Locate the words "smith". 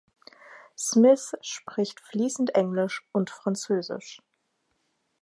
0.75-1.35